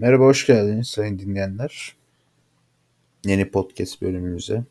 Merhaba, 0.00 0.24
hoş 0.24 0.46
geldiniz 0.46 0.88
sayın 0.88 1.18
dinleyenler. 1.18 1.96
Yeni 3.24 3.50
podcast 3.50 4.02
bölümümüze. 4.02 4.64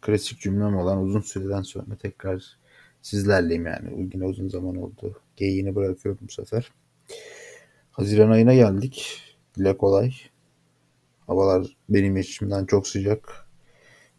Klasik 0.00 0.40
cümlem 0.40 0.76
olan 0.76 1.02
uzun 1.02 1.20
süreden 1.20 1.62
sonra 1.62 1.96
tekrar 2.02 2.56
sizlerleyim 3.02 3.66
yani. 3.66 4.10
Yine 4.14 4.24
uzun 4.24 4.48
zaman 4.48 4.76
oldu. 4.76 5.20
Geyiğini 5.36 5.74
bırakıyorum 5.74 6.20
bu 6.28 6.32
sefer. 6.32 6.72
Haziran 7.90 8.30
ayına 8.30 8.54
geldik. 8.54 9.22
Dile 9.56 9.76
kolay. 9.76 10.12
Havalar 11.26 11.76
benim 11.88 12.16
içimden 12.16 12.66
çok 12.66 12.88
sıcak. 12.88 13.46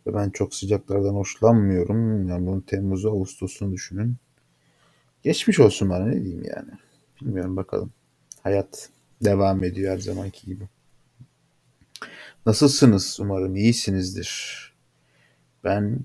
Ve 0.07 0.13
ben 0.13 0.29
çok 0.29 0.55
sıcaklardan 0.55 1.13
hoşlanmıyorum. 1.13 2.27
Yani 2.27 2.47
bunu 2.47 2.65
Temmuz'u, 2.65 3.11
Ağustos'unu 3.11 3.71
düşünün. 3.71 4.15
Geçmiş 5.23 5.59
olsun 5.59 5.89
bana 5.89 6.05
ne 6.05 6.23
diyeyim 6.23 6.43
yani. 6.43 6.71
Bilmiyorum 7.21 7.55
bakalım. 7.55 7.91
Hayat 8.41 8.89
devam 9.25 9.63
ediyor 9.63 9.93
her 9.93 9.99
zamanki 9.99 10.45
gibi. 10.45 10.63
Nasılsınız? 12.45 13.17
Umarım 13.21 13.55
iyisinizdir. 13.55 14.59
Ben 15.63 15.99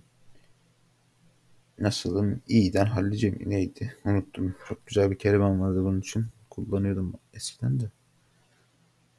nasılım? 1.79 2.41
İyiden 2.49 2.87
halledeceğim. 2.87 3.39
Neydi? 3.47 3.97
Unuttum. 4.05 4.55
Çok 4.69 4.87
güzel 4.87 5.11
bir 5.11 5.19
kelimem 5.19 5.61
vardı 5.61 5.85
bunun 5.85 6.01
için. 6.01 6.27
Kullanıyordum 6.51 7.15
eskiden 7.35 7.81
de. 7.81 7.85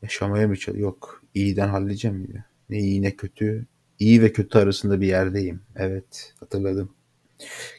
Yaşamaya 0.02 0.48
mı 0.48 0.56
çalışıyorum? 0.56 0.82
Yok. 0.82 1.24
İyiden 1.34 1.68
halledeceğim 1.70 2.26
gibi. 2.26 2.44
Ne 2.70 2.80
iyi 2.80 3.02
ne 3.02 3.16
kötü. 3.16 3.66
İyi 4.00 4.22
ve 4.22 4.34
kötü 4.34 4.58
arasında 4.58 5.02
bir 5.02 5.08
yerdeyim. 5.08 5.62
Evet. 5.76 6.34
Hatırladım. 6.40 6.90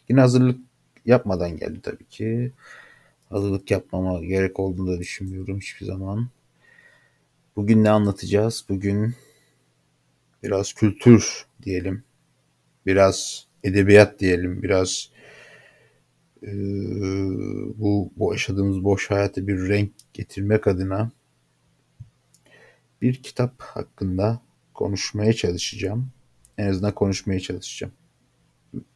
Yine 0.09 0.20
hazırlık 0.20 0.60
yapmadan 1.06 1.56
geldi 1.56 1.80
tabii 1.82 2.04
ki. 2.04 2.52
Hazırlık 3.30 3.70
yapmama 3.70 4.24
gerek 4.24 4.60
olduğunu 4.60 4.92
da 4.92 4.98
düşünmüyorum 4.98 5.60
hiçbir 5.60 5.86
zaman. 5.86 6.28
Bugün 7.56 7.84
ne 7.84 7.90
anlatacağız? 7.90 8.64
Bugün 8.68 9.14
biraz 10.42 10.72
kültür 10.72 11.46
diyelim. 11.62 12.04
Biraz 12.87 13.46
edebiyat 13.64 14.20
diyelim. 14.20 14.62
Biraz 14.62 15.10
e, 16.42 16.50
bu, 17.78 18.12
bu 18.16 18.32
yaşadığımız 18.32 18.84
boş 18.84 19.10
hayata 19.10 19.46
bir 19.46 19.68
renk 19.68 19.92
getirmek 20.15 20.66
adına 20.66 21.10
bir 23.02 23.22
kitap 23.22 23.60
hakkında 23.60 24.40
konuşmaya 24.74 25.32
çalışacağım. 25.32 26.10
En 26.59 26.66
azından 26.66 26.94
konuşmaya 26.94 27.40
çalışacağım. 27.40 27.92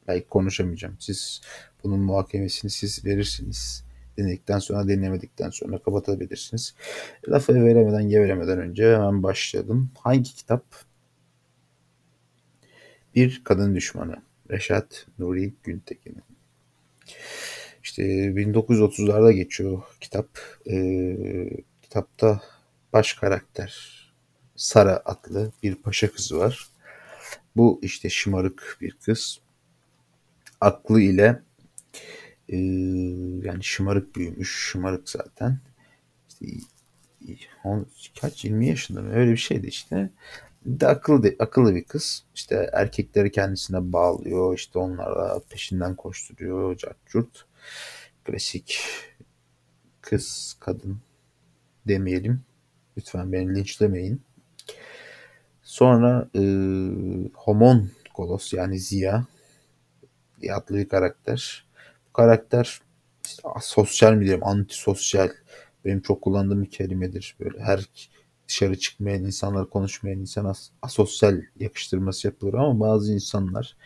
Belki 0.08 0.28
konuşamayacağım. 0.28 0.96
Siz 1.00 1.41
bunun 1.84 2.00
muhakemesini 2.00 2.70
siz 2.70 3.04
verirsiniz. 3.04 3.84
Dinledikten 4.18 4.58
sonra 4.58 4.88
dinlemedikten 4.88 5.50
sonra 5.50 5.78
kapatabilirsiniz. 5.78 6.74
Lafı 7.28 7.54
veremeden 7.54 8.08
gevelemeden 8.08 8.58
önce 8.58 8.94
hemen 8.94 9.22
başladım. 9.22 9.90
Hangi 9.98 10.34
kitap? 10.34 10.64
Bir 13.14 13.42
Kadın 13.44 13.74
Düşmanı. 13.74 14.16
Reşat 14.50 15.06
Nuri 15.18 15.52
Güntekin'in. 15.62 16.22
İşte 17.82 18.02
1930'larda 18.02 19.32
geçiyor 19.32 19.82
kitap. 20.00 20.28
Ee, 20.70 21.50
kitapta 21.82 22.40
baş 22.92 23.12
karakter 23.12 23.94
Sara 24.56 25.02
adlı 25.04 25.52
bir 25.62 25.74
paşa 25.74 26.12
kızı 26.12 26.38
var. 26.38 26.68
Bu 27.56 27.80
işte 27.82 28.10
şımarık 28.10 28.78
bir 28.80 28.92
kız. 28.92 29.40
Aklı 30.60 31.00
ile 31.00 31.42
e, 32.48 32.56
yani 33.48 33.64
şımarık 33.64 34.17
büyümüş. 34.17 34.70
Şımarık 34.70 35.09
zaten. 35.09 35.59
İşte, 37.20 37.48
on, 37.64 37.87
kaç 38.20 38.45
20 38.45 38.69
yaşında 38.69 39.03
mı 39.03 39.12
öyle 39.12 39.33
bir 39.33 39.37
şeydi 39.37 39.67
işte 39.67 40.11
de 40.67 40.87
akıllı, 40.87 41.34
akıllı 41.39 41.75
bir 41.75 41.84
kız. 41.84 42.25
İşte 42.34 42.70
erkekleri 42.72 43.31
kendisine 43.33 43.92
bağlıyor. 43.92 44.55
İşte 44.55 44.78
onlarla 44.78 45.41
peşinden 45.50 45.97
koşturuyor. 45.97 46.77
Cart 46.77 47.44
Klasik 48.25 48.81
kız, 50.00 50.56
kadın 50.60 50.99
demeyelim. 51.88 52.41
Lütfen 52.97 53.33
beni 53.33 53.54
linçlemeyin. 53.54 54.22
Sonra 55.62 56.28
e, 56.34 56.41
Homon 57.34 57.91
Kolos 58.15 58.53
yani 58.53 58.78
Ziya 58.78 59.27
adlı 60.53 60.77
bir 60.77 60.88
karakter. 60.88 61.65
Karakter 62.14 62.80
işte, 63.25 63.42
sosyal 63.62 64.12
mi 64.14 64.20
diyeyim, 64.25 64.44
antisosyal 64.47 65.28
benim 65.84 66.00
çok 66.00 66.22
kullandığım 66.22 66.62
bir 66.62 66.70
kelimedir. 66.70 67.36
Böyle 67.41 67.60
her 67.60 67.88
dışarı 68.48 68.78
çıkmayan 68.78 69.25
insanlar, 69.25 69.70
konuşmayan 69.70 70.19
insan 70.20 70.44
as- 70.44 70.70
asosyal 70.82 71.42
yakıştırması 71.60 72.26
yapılır 72.26 72.54
ama 72.54 72.80
bazı 72.80 73.12
insanlar 73.12 73.76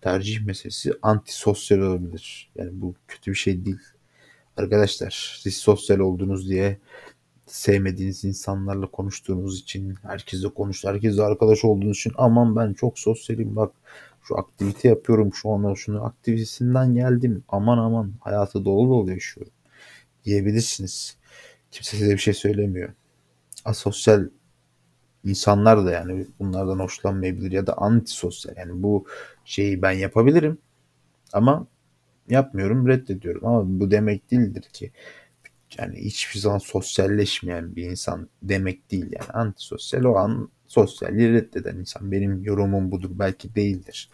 tercih 0.00 0.40
meselesi 0.46 0.92
antisosyal 1.02 1.78
olabilir. 1.78 2.50
Yani 2.56 2.70
bu 2.72 2.94
kötü 3.08 3.30
bir 3.30 3.36
şey 3.36 3.64
değil. 3.64 3.80
Arkadaşlar 4.56 5.38
siz 5.42 5.56
sosyal 5.56 5.98
oldunuz 5.98 6.48
diye 6.48 6.78
sevmediğiniz 7.46 8.24
insanlarla 8.24 8.86
konuştuğunuz 8.86 9.60
için, 9.60 9.94
herkesle 10.02 10.48
konuş, 10.54 10.84
herkesle 10.84 11.22
arkadaş 11.22 11.64
olduğunuz 11.64 11.96
için 11.96 12.12
aman 12.16 12.56
ben 12.56 12.72
çok 12.72 12.98
sosyalim 12.98 13.56
bak 13.56 13.72
şu 14.24 14.38
aktivite 14.38 14.88
yapıyorum 14.88 15.34
şu 15.34 15.50
an 15.50 15.74
şunu 15.74 16.04
aktivitesinden 16.04 16.94
geldim 16.94 17.44
aman 17.48 17.78
aman 17.78 18.12
hayatı 18.20 18.64
dolu 18.64 18.90
dolu 18.90 19.10
yaşıyorum 19.10 19.52
diyebilirsiniz. 20.24 21.16
Kimse 21.70 21.96
size 21.96 22.12
bir 22.12 22.18
şey 22.18 22.34
söylemiyor 22.34 22.92
asosyal 23.64 24.28
insanlar 25.24 25.86
da 25.86 25.92
yani 25.92 26.26
bunlardan 26.38 26.78
hoşlanmayabilir 26.78 27.52
ya 27.52 27.66
da 27.66 27.78
antisosyal. 27.78 28.56
Yani 28.56 28.82
bu 28.82 29.06
şeyi 29.44 29.82
ben 29.82 29.92
yapabilirim 29.92 30.58
ama 31.32 31.66
yapmıyorum, 32.28 32.88
reddediyorum. 32.88 33.46
Ama 33.46 33.80
bu 33.80 33.90
demek 33.90 34.30
değildir 34.30 34.62
ki 34.62 34.92
yani 35.78 35.96
hiçbir 35.96 36.40
zaman 36.40 36.58
sosyalleşmeyen 36.58 37.76
bir 37.76 37.90
insan 37.90 38.28
demek 38.42 38.90
değil 38.90 39.06
yani 39.12 39.30
antisosyal 39.32 40.04
o 40.04 40.16
an 40.16 40.48
sosyalliği 40.66 41.32
reddeden 41.32 41.76
insan. 41.76 42.12
Benim 42.12 42.44
yorumum 42.44 42.90
budur 42.90 43.10
belki 43.12 43.54
değildir. 43.54 44.10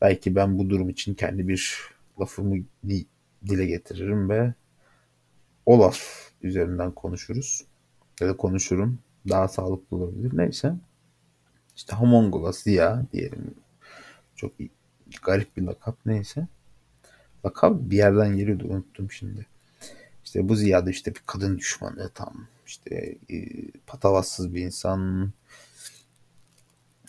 Belki 0.00 0.34
ben 0.34 0.58
bu 0.58 0.70
durum 0.70 0.88
için 0.88 1.14
kendi 1.14 1.48
bir 1.48 1.78
lafımı 2.20 2.56
dile 3.48 3.66
getiririm 3.66 4.28
ve 4.30 4.54
o 5.66 5.80
laf 5.80 6.30
üzerinden 6.42 6.92
konuşuruz 6.92 7.64
ya 8.20 8.28
da 8.28 8.36
konuşurum. 8.36 8.98
Daha 9.28 9.48
sağlıklı 9.48 9.96
olabilir. 9.96 10.30
Neyse. 10.34 10.74
İşte 11.76 11.96
Homongola 11.96 12.52
Ziya 12.52 13.06
diyelim. 13.12 13.54
Çok 14.36 14.52
garip 15.22 15.56
bir 15.56 15.62
lakap 15.62 15.98
neyse. 16.06 16.46
Lakap 17.44 17.76
bir 17.80 17.96
yerden 17.96 18.36
geliyordu 18.36 18.64
unuttum 18.68 19.10
şimdi. 19.10 19.46
İşte 20.24 20.48
bu 20.48 20.56
Ziya'da 20.56 20.90
işte 20.90 21.14
bir 21.14 21.22
kadın 21.26 21.58
düşmanı 21.58 22.10
tam. 22.14 22.46
İşte 22.66 23.16
e, 23.30 23.36
patavatsız 23.86 24.54
bir 24.54 24.62
insan. 24.62 25.30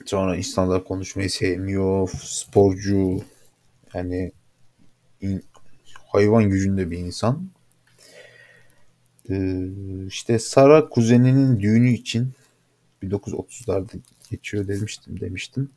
Sonra 0.06 0.36
insanlar 0.36 0.84
konuşmayı 0.84 1.30
sevmiyor. 1.30 2.10
Sporcu. 2.24 3.22
Yani 3.94 4.32
in, 5.22 5.44
hayvan 6.14 6.50
gücünde 6.50 6.92
bir 6.92 6.98
insan. 6.98 7.50
Ee, 9.30 9.68
işte 10.08 10.40
Sara 10.40 10.90
kuzeninin 10.90 11.60
düğünü 11.60 11.90
için 11.90 12.32
1930'larda 13.04 14.00
geçiyor 14.30 14.68
demiştim 14.68 15.20
demiştim. 15.20 15.70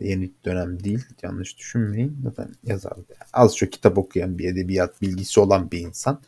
Yeni 0.00 0.30
dönem 0.44 0.84
değil 0.84 1.04
yanlış 1.22 1.58
düşünmeyin. 1.58 2.18
Zaten 2.24 2.54
yazardı. 2.64 3.14
Az 3.32 3.56
çok 3.56 3.72
kitap 3.72 3.98
okuyan 3.98 4.38
bir 4.38 4.48
edebiyat 4.48 5.02
bilgisi 5.02 5.40
olan 5.40 5.70
bir 5.70 5.80
insan. 5.80 6.20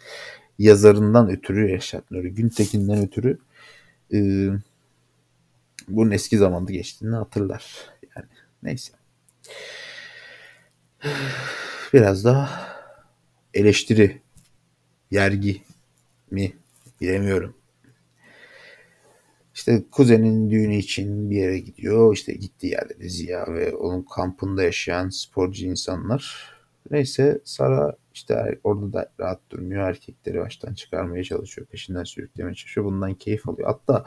Yazarından 0.59 1.31
ötürü 1.31 1.69
Reşat 1.69 2.11
Nuri 2.11 2.35
Güntekin'den 2.35 2.99
ötürü 2.99 3.39
e, 4.13 4.49
bunun 5.89 6.11
eski 6.11 6.39
zamanda 6.39 6.73
geçtiğini 6.73 7.15
hatırlar. 7.17 7.91
Yani 8.17 8.27
neyse. 8.63 8.93
Biraz 11.93 12.25
daha 12.25 12.77
eleştiri, 13.55 14.23
yergi 15.11 15.63
mi 16.31 16.53
bilemiyorum. 17.01 17.55
İşte 19.55 19.85
kuzenin 19.91 20.51
düğünü 20.51 20.77
için 20.77 21.31
bir 21.31 21.37
yere 21.37 21.59
gidiyor. 21.59 22.15
İşte 22.15 22.33
gittiği 22.33 22.67
yerde 22.67 23.01
de 23.01 23.09
Ziya 23.09 23.47
ve 23.49 23.75
onun 23.75 24.03
kampında 24.03 24.63
yaşayan 24.63 25.09
sporcu 25.09 25.67
insanlar. 25.67 26.53
Neyse 26.91 27.41
Sara 27.45 27.97
işte 28.17 28.59
orada 28.65 28.93
da 28.93 29.13
rahat 29.21 29.41
durmuyor. 29.51 29.89
Erkekleri 29.89 30.41
baştan 30.41 30.75
çıkarmaya 30.75 31.25
çalışıyor. 31.25 31.67
Peşinden 31.67 32.05
sürüklemeye 32.05 32.55
çalışıyor. 32.55 32.87
Bundan 32.87 33.15
keyif 33.15 33.49
alıyor. 33.49 33.69
Hatta 33.69 34.05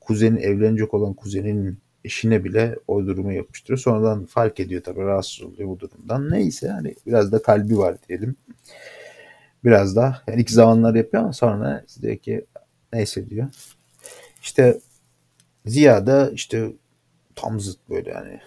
kuzenin 0.00 0.36
evlenecek 0.36 0.94
olan 0.94 1.14
kuzenin 1.14 1.78
eşine 2.04 2.44
bile 2.44 2.76
o 2.88 3.06
durumu 3.06 3.32
yapıştırıyor. 3.32 3.78
Sonradan 3.78 4.24
fark 4.26 4.60
ediyor 4.60 4.82
tabii 4.82 5.00
rahatsız 5.00 5.42
oluyor 5.42 5.68
bu 5.68 5.80
durumdan. 5.80 6.30
Neyse 6.30 6.68
hani 6.68 6.94
biraz 7.06 7.32
da 7.32 7.42
kalbi 7.42 7.78
var 7.78 7.96
diyelim. 8.08 8.36
Biraz 9.64 9.96
da 9.96 10.22
yani 10.26 10.40
ilk 10.40 10.50
zamanlar 10.50 10.94
yapıyor 10.94 11.22
ama 11.22 11.32
sonra 11.32 11.84
diyor 12.02 12.16
ki 12.16 12.44
neyse 12.92 13.30
diyor. 13.30 13.48
İşte 14.42 14.80
Ziya 15.66 16.06
da 16.06 16.30
işte 16.30 16.72
tam 17.34 17.60
zıt 17.60 17.78
böyle 17.90 18.10
yani. 18.10 18.40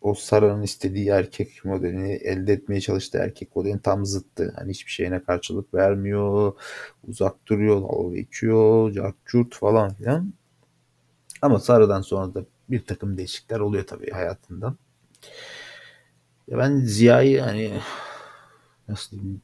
O 0.00 0.14
Sara'nın 0.14 0.62
istediği 0.62 1.08
erkek 1.08 1.64
modelini 1.64 2.12
elde 2.12 2.52
etmeye 2.52 2.80
çalıştığı 2.80 3.18
erkek 3.18 3.56
modelinin 3.56 3.78
tam 3.78 4.06
zıttı. 4.06 4.54
Hani 4.56 4.70
hiçbir 4.70 4.90
şeyine 4.92 5.22
karşılık 5.22 5.74
vermiyor. 5.74 6.52
Uzak 7.08 7.46
duruyor, 7.46 7.82
dalga 7.82 8.16
geçiyor, 8.16 8.94
cart 9.32 9.54
falan 9.54 9.94
filan. 9.94 10.32
Ama 11.42 11.58
Sara'dan 11.58 12.00
sonra 12.00 12.34
da 12.34 12.44
bir 12.70 12.84
takım 12.84 13.18
değişiklikler 13.18 13.60
oluyor 13.60 13.86
tabii 13.86 14.10
hayatında. 14.10 14.74
Ya 16.48 16.58
ben 16.58 16.76
Ziya'yı 16.76 17.40
hani 17.40 17.72
nasıl 18.88 19.10
diyeyim 19.10 19.42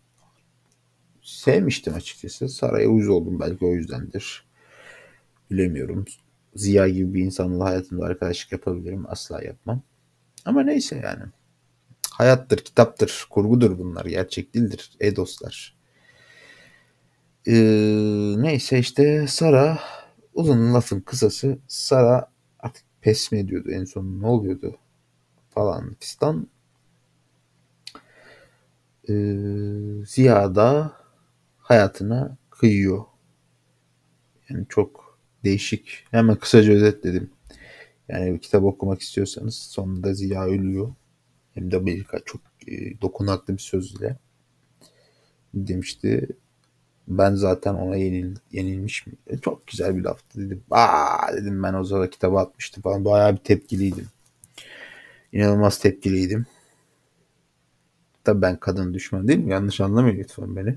sevmiştim 1.23 1.95
açıkçası. 1.95 2.49
Sara'ya 2.49 2.89
uyuz 2.89 3.09
oldum 3.09 3.41
belki 3.41 3.65
o 3.65 3.69
yüzdendir. 3.69 4.47
Bilemiyorum. 5.51 6.05
Ziya 6.55 6.89
gibi 6.89 7.15
bir 7.15 7.25
insanla 7.25 7.65
hayatımda 7.65 8.05
arkadaşlık 8.05 8.53
yapabilirim. 8.53 9.05
Asla 9.09 9.43
yapmam. 9.43 9.83
Ama 10.47 10.63
neyse 10.63 11.01
yani. 11.05 11.23
Hayattır, 12.11 12.59
kitaptır, 12.59 13.27
kurgudur 13.31 13.79
bunlar. 13.79 14.05
Gerçek 14.07 14.55
değildir. 14.55 14.91
E 15.01 15.17
dostlar. 15.17 15.77
Ee, 17.47 17.53
neyse 18.37 18.79
işte 18.79 19.27
Sara 19.27 19.79
uzun 20.35 20.75
lafın 20.75 21.01
kısası 21.01 21.59
Sara 21.69 22.31
artık 22.59 22.85
pes 23.01 23.33
mi 23.33 23.39
ediyordu 23.39 23.71
en 23.71 23.85
son 23.85 24.21
ne 24.21 24.27
oluyordu 24.27 24.79
falan 25.51 25.95
fistan. 26.01 26.49
Ee, 29.09 29.15
Ziya 30.07 30.55
da 30.55 30.93
hayatına 31.59 32.37
kıyıyor. 32.51 33.05
Yani 34.49 34.67
çok 34.69 35.19
değişik. 35.45 36.05
Hemen 36.11 36.37
kısaca 36.37 36.73
özetledim. 36.73 37.31
Yani 38.09 38.35
bir 38.35 38.39
kitap 38.39 38.65
okumak 38.65 39.01
istiyorsanız 39.01 39.55
sonunda 39.55 40.15
Ziya 40.15 40.45
ölüyor. 40.47 40.95
Hem 41.55 41.71
de 41.71 41.87
birkaç 41.87 42.23
çok 42.27 42.41
e, 42.69 43.01
dokunaklı 43.01 43.55
bir 43.55 43.63
sözle 43.63 44.17
demişti. 45.55 46.29
Ben 47.09 47.35
zaten 47.35 47.75
ona 47.75 47.97
yenil, 47.97 48.37
yenilmiş 48.53 49.07
mi? 49.07 49.13
E, 49.27 49.39
çok 49.39 49.67
güzel 49.67 49.97
bir 49.97 50.05
laftı 50.05 50.41
dedim. 50.41 50.65
Aa 50.71 51.33
dedim 51.33 51.63
ben 51.63 51.75
o 51.75 51.85
zaman 51.85 52.11
kitabı 52.11 52.39
atmıştım 52.39 52.83
falan. 52.83 53.05
Bayağı 53.05 53.33
bir 53.33 53.39
tepkiliydim. 53.41 54.07
İnanılmaz 55.33 55.79
tepkiliydim. 55.79 56.47
Tabii 58.25 58.43
ben 58.43 58.57
kadın 58.57 58.95
düşman 58.95 59.29
değil 59.29 59.39
mi? 59.39 59.53
Yanlış 59.53 59.81
anlamayın 59.81 60.19
lütfen 60.19 60.57
beni. 60.57 60.77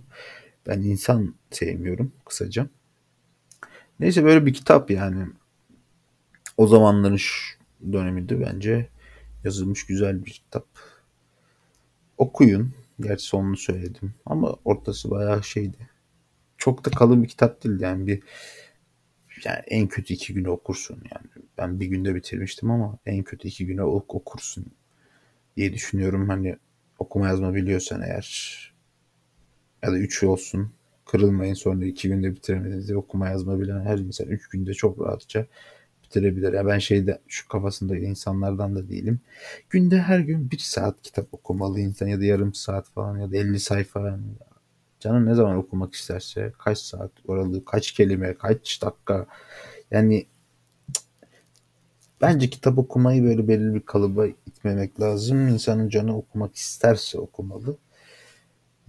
Ben 0.67 0.81
insan 0.81 1.35
sevmiyorum 1.51 2.11
kısaca. 2.25 2.67
Neyse 3.99 4.23
böyle 4.23 4.45
bir 4.45 4.53
kitap 4.53 4.91
yani. 4.91 5.27
O 6.59 6.67
zamanların 6.67 7.19
döneminde 7.91 8.41
bence 8.41 8.89
yazılmış 9.43 9.85
güzel 9.85 10.25
bir 10.25 10.31
kitap. 10.31 10.65
Okuyun. 12.17 12.73
Gerçi 12.99 13.25
sonunu 13.25 13.57
söyledim. 13.57 14.13
Ama 14.25 14.55
ortası 14.65 15.11
bayağı 15.11 15.43
şeydi. 15.43 15.89
Çok 16.57 16.85
da 16.85 16.89
kalın 16.89 17.23
bir 17.23 17.27
kitap 17.27 17.63
değil 17.63 17.79
yani 17.79 18.07
bir 18.07 18.23
yani 19.45 19.59
en 19.67 19.87
kötü 19.87 20.13
iki 20.13 20.33
güne 20.33 20.49
okursun 20.49 20.95
yani. 20.95 21.45
Ben 21.57 21.79
bir 21.79 21.85
günde 21.85 22.15
bitirmiştim 22.15 22.71
ama 22.71 22.97
en 23.05 23.23
kötü 23.23 23.47
iki 23.47 23.65
güne 23.65 23.83
ok 23.83 24.15
okursun 24.15 24.65
diye 25.57 25.73
düşünüyorum. 25.73 26.29
Hani 26.29 26.55
okuma 26.99 27.27
yazma 27.27 27.53
biliyorsan 27.53 28.01
eğer 28.01 28.73
ya 29.83 29.91
da 29.91 29.97
üç 29.97 30.23
olsun 30.23 30.71
kırılmayın 31.05 31.53
sonra 31.53 31.85
iki 31.85 32.07
günde 32.07 32.35
bitiremediğinizde 32.35 32.97
okuma 32.97 33.29
yazma 33.29 33.59
bilen 33.59 33.81
her 33.81 33.97
insan 33.97 34.27
üç 34.27 34.47
günde 34.47 34.73
çok 34.73 34.99
rahatça 35.01 35.45
bitirebilir. 36.09 36.53
Ya 36.53 36.67
ben 36.67 36.79
şeyde 36.79 37.19
şu 37.27 37.47
kafasında 37.47 37.97
insanlardan 37.97 38.75
da 38.75 38.89
değilim. 38.89 39.19
Günde 39.69 40.01
her 40.01 40.19
gün 40.19 40.51
bir 40.51 40.57
saat 40.57 41.01
kitap 41.01 41.33
okumalı 41.33 41.79
insan 41.79 42.07
ya 42.07 42.19
da 42.19 42.25
yarım 42.25 42.53
saat 42.53 42.89
falan 42.89 43.17
ya 43.17 43.31
da 43.31 43.37
50 43.37 43.59
sayfa. 43.59 44.07
Yani. 44.07 44.23
Canım 44.99 45.25
ne 45.25 45.35
zaman 45.35 45.57
okumak 45.57 45.93
isterse 45.93 46.53
kaç 46.57 46.77
saat 46.77 47.11
oralı 47.27 47.65
kaç 47.65 47.91
kelime 47.91 48.33
kaç 48.33 48.81
dakika 48.81 49.25
yani 49.91 50.25
bence 52.21 52.49
kitap 52.49 52.77
okumayı 52.77 53.23
böyle 53.23 53.47
belirli 53.47 53.75
bir 53.75 53.85
kalıba 53.85 54.27
itmemek 54.27 55.01
lazım. 55.01 55.47
İnsanın 55.47 55.89
canı 55.89 56.17
okumak 56.17 56.55
isterse 56.55 57.19
okumalı. 57.19 57.77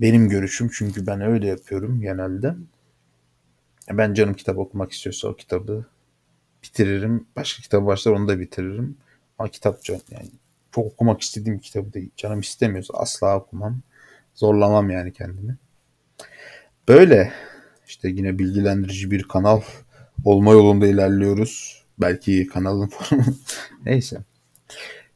Benim 0.01 0.29
görüşüm 0.29 0.71
çünkü 0.73 1.07
ben 1.07 1.21
öyle 1.21 1.47
yapıyorum 1.47 2.01
genelde. 2.01 2.55
Ben 3.91 4.15
canım 4.15 4.35
kitap 4.35 4.59
okumak 4.59 4.93
istiyorsa 4.93 5.29
o 5.29 5.37
kitabı 5.37 5.87
bitiririm. 6.63 7.27
Başka 7.37 7.63
kitap 7.63 7.87
başlar 7.87 8.13
onu 8.13 8.29
da 8.29 8.41
bitiririm. 8.41 8.97
Ama 9.39 9.49
kitap 9.49 9.85
can 9.85 10.01
yani 10.11 10.31
çok 10.73 10.87
okumak 10.87 11.21
istediğim 11.21 11.59
kitabı 11.59 11.93
değil. 11.93 12.11
Canım 12.17 12.41
istemiyorsa 12.41 12.95
asla 12.95 13.37
okumam. 13.39 13.83
Zorlamam 14.35 14.91
yani 14.91 15.13
kendimi. 15.13 15.57
Böyle 16.89 17.33
işte 17.87 18.09
yine 18.09 18.39
bilgilendirici 18.39 19.11
bir 19.11 19.23
kanal 19.23 19.61
olma 20.25 20.53
yolunda 20.53 20.87
ilerliyoruz. 20.87 21.85
Belki 21.99 22.47
kanalın 22.47 22.87
formu. 22.99 23.25
Neyse. 23.87 24.19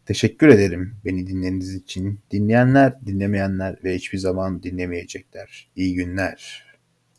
Teşekkür 0.07 0.49
ederim 0.49 0.97
beni 1.05 1.27
dinlediğiniz 1.27 1.75
için. 1.75 2.21
Dinleyenler, 2.31 3.07
dinlemeyenler 3.07 3.77
ve 3.85 3.95
hiçbir 3.95 4.19
zaman 4.19 4.63
dinlemeyecekler. 4.63 5.71
İyi 5.77 5.95
günler. 5.95 6.65